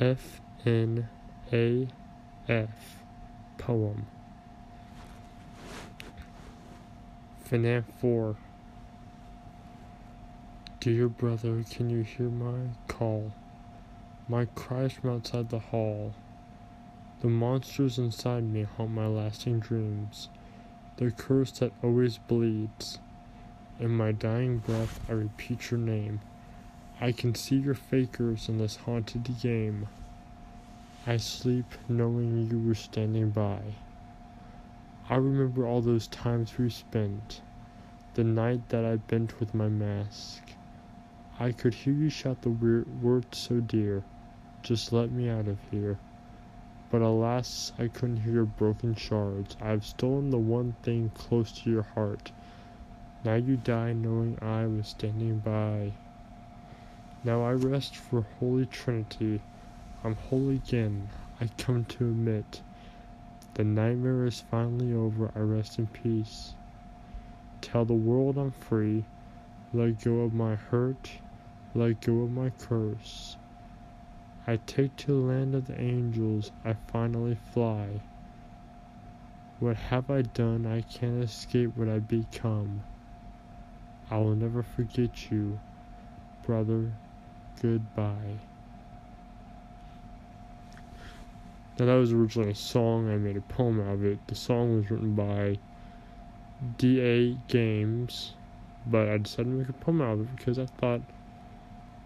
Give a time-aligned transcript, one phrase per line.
[0.00, 1.08] F N
[1.52, 1.88] A
[2.48, 3.02] F
[3.58, 4.06] poem.
[7.50, 8.36] FNAF 4
[10.78, 13.32] Dear brother, can you hear my call?
[14.28, 16.14] My cries from outside the hall.
[17.20, 20.28] The monsters inside me haunt my lasting dreams.
[20.98, 23.00] The curse that always bleeds.
[23.80, 26.20] In my dying breath, I repeat your name.
[27.00, 29.86] I can see your fakers in this haunted game.
[31.06, 33.60] I sleep knowing you were standing by.
[35.08, 37.40] I remember all those times we spent,
[38.14, 40.42] the night that I bent with my mask.
[41.38, 44.02] I could hear you shout the words so dear,
[44.62, 45.98] just let me out of here.
[46.90, 49.56] But alas, I couldn't hear your broken shards.
[49.60, 52.32] I have stolen the one thing close to your heart.
[53.24, 55.92] Now you die knowing I was standing by.
[57.24, 59.40] Now I rest for Holy Trinity.
[60.04, 61.08] I'm whole again,
[61.40, 62.62] I come to admit.
[63.54, 66.54] The nightmare is finally over, I rest in peace.
[67.60, 69.04] Tell the world I'm free.
[69.74, 71.10] Let go of my hurt,
[71.74, 73.36] let go of my curse.
[74.46, 78.00] I take to the land of the angels, I finally fly.
[79.58, 80.66] What have I done?
[80.66, 82.84] I can't escape what I become.
[84.08, 85.58] I will never forget you,
[86.46, 86.92] brother.
[87.60, 88.38] Goodbye.
[91.78, 93.10] Now that was originally a song.
[93.10, 94.18] I made a poem out of it.
[94.28, 95.58] The song was written by
[96.76, 98.34] DA Games,
[98.86, 101.00] but I decided to make a poem out of it because I thought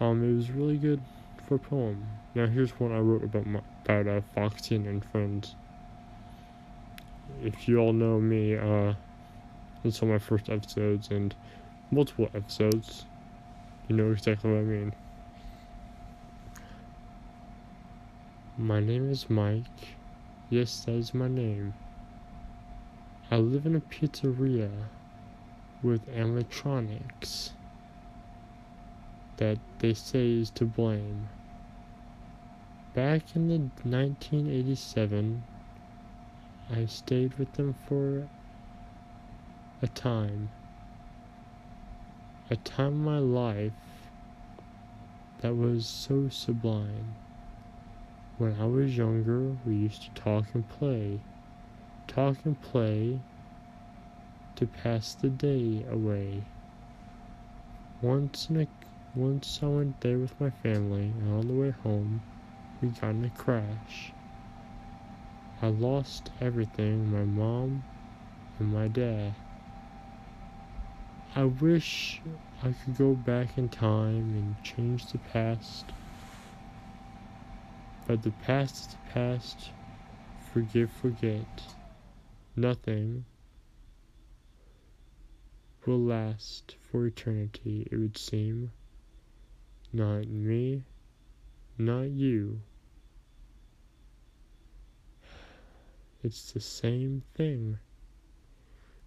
[0.00, 1.00] um it was really good
[1.46, 2.06] for a poem.
[2.34, 5.54] Now here's one I wrote about my, about uh, Foxena and friends.
[7.42, 8.94] If you all know me, uh,
[9.84, 11.34] it's on my first episodes and
[11.90, 13.04] multiple episodes.
[13.88, 14.92] You know exactly what I mean.
[18.58, 19.98] My name is Mike.
[20.48, 21.74] Yes, that is my name.
[23.30, 24.70] I live in a pizzeria
[25.82, 27.52] with electronics
[29.36, 31.28] that they say is to blame.
[32.94, 35.42] Back in the 1987,
[36.74, 38.26] I stayed with them for
[39.82, 40.48] a time.
[42.48, 43.72] A time in my life
[45.42, 47.16] that was so sublime.
[48.38, 51.20] When I was younger, we used to talk and play.
[52.06, 53.18] Talk and play
[54.56, 56.42] to pass the day away.
[58.02, 58.66] Once in a
[59.14, 62.20] once I went there with my family, and on the way home,
[62.82, 64.12] we got in a crash.
[65.62, 67.84] I lost everything my mom
[68.58, 69.32] and my dad.
[71.34, 72.20] I wish
[72.62, 75.86] I could go back in time and change the past
[78.06, 79.70] but the past is the past.
[80.52, 81.62] Forgive, forget.
[82.54, 83.24] Nothing
[85.84, 88.70] will last for eternity, it would seem.
[89.92, 90.82] Not me,
[91.78, 92.60] not you.
[96.22, 97.78] It's the same thing.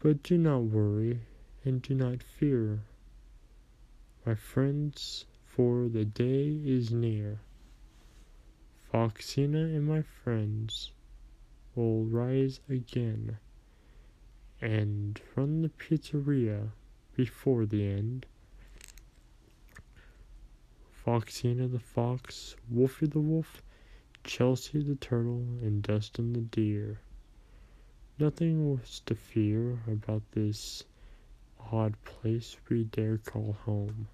[0.00, 1.20] But do not worry
[1.64, 2.80] and do not fear,
[4.24, 7.40] my friends, for the day is near.
[8.92, 10.90] Foxena and my friends
[11.76, 13.38] will rise again,
[14.60, 16.72] and from the pizzeria
[17.14, 18.26] before the end.
[21.06, 23.62] Foxena the fox, Wolfie the wolf,
[24.24, 27.00] Chelsea the turtle, and Dustin the deer.
[28.18, 30.82] Nothing was to fear about this
[31.70, 34.08] odd place we dare call home,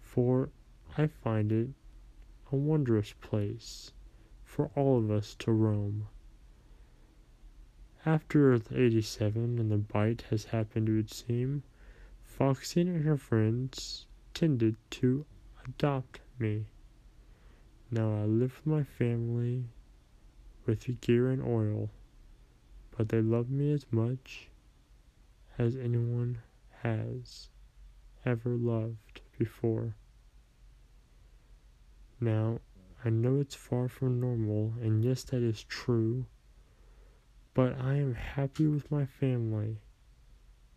[0.00, 0.50] for
[0.96, 1.70] I find it
[2.50, 3.92] a wondrous place
[4.44, 6.08] for all of us to roam.
[8.06, 11.62] After Earth 87 and the bite has happened, it would seem,
[12.24, 15.26] Foxena and her friends tended to
[15.66, 16.64] adopt me.
[17.90, 19.64] Now I live with my family
[20.64, 21.90] with gear and oil,
[22.96, 24.48] but they love me as much
[25.58, 26.38] as anyone
[26.82, 27.48] has
[28.24, 29.94] ever loved before.
[32.20, 32.60] Now,
[33.04, 36.26] I know it's far from normal, and yes, that is true,
[37.54, 39.78] but I am happy with my family.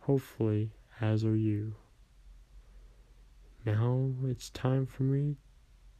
[0.00, 1.74] Hopefully, as are you.
[3.64, 5.36] Now it's time for me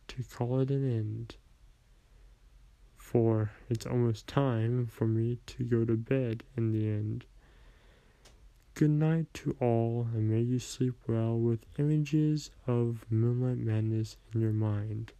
[0.08, 1.36] to call it an end.
[2.96, 7.26] For it's almost time for me to go to bed in the end.
[8.74, 14.40] Good night to all, and may you sleep well with images of Moonlight Madness in
[14.40, 15.12] your mind.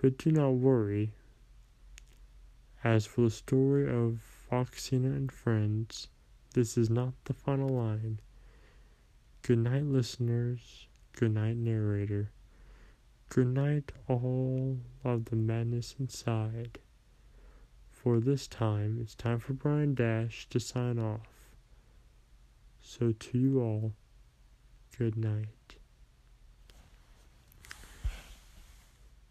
[0.00, 1.12] But do not worry.
[2.82, 6.08] As for the story of Foxena and friends,
[6.54, 8.18] this is not the final line.
[9.42, 10.88] Good night, listeners.
[11.12, 12.30] Good night, narrator.
[13.28, 16.78] Good night, all of the madness inside.
[17.90, 21.28] For this time, it's time for Brian Dash to sign off.
[22.80, 23.92] So, to you all,
[24.96, 25.48] good night.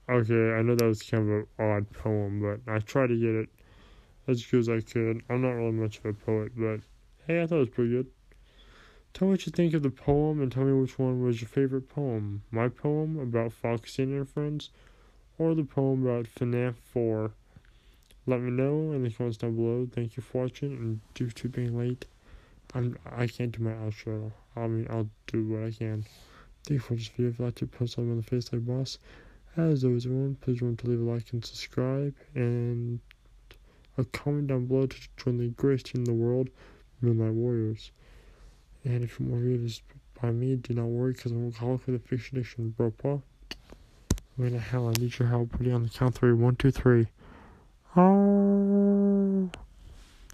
[0.10, 3.36] Okay, I know that was kind of an odd poem, but I tried to get
[3.36, 3.50] it
[4.28, 5.22] as good as I could.
[5.30, 6.80] I'm not really much of a poet, but
[7.28, 8.08] hey, I thought it was pretty good.
[9.14, 11.48] Tell me what you think of the poem and tell me which one was your
[11.48, 12.42] favorite poem.
[12.50, 14.72] My poem about Foxy and friends,
[15.38, 17.32] or the poem about FNAF 4.
[18.26, 19.88] Let me know in the comments down below.
[19.94, 22.06] Thank you for watching, and due to being late,
[22.74, 24.32] I'm I can't do my outro.
[24.56, 26.04] I mean, I'll do what I can.
[26.64, 27.30] Thank you for this video.
[27.30, 28.98] If you'd like to post on the face like boss.
[29.58, 33.00] As always, everyone, please remember to leave a like and subscribe, and
[33.98, 36.50] a comment down below to join the greatest team in the world,
[37.02, 37.92] Moonlight Warriors.
[38.86, 39.82] And if you want more videos
[40.22, 42.94] by me, do not worry, because I'm calling for the fiction edition, bro.
[44.38, 45.54] Wait the hell, I need your help.
[45.60, 46.32] Ready on the count three.
[46.32, 47.08] One, two, three.
[47.98, 49.50] Oh.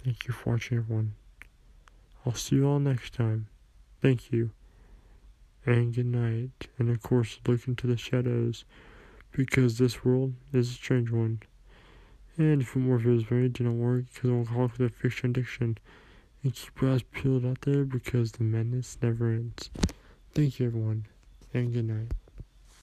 [0.04, 1.14] Thank you for watching, everyone.
[2.24, 3.48] I'll see you all next time.
[4.00, 4.50] Thank you.
[5.64, 6.68] And good night.
[6.78, 8.64] And of course, look into the shadows
[9.36, 11.40] because this world is a strange one.
[12.38, 15.78] And if me, do not work, because I'll call for the fiction addiction.
[16.42, 19.70] And keep your eyes peeled out there because the madness never ends.
[20.34, 21.06] Thank you, everyone,
[21.52, 22.12] and good night.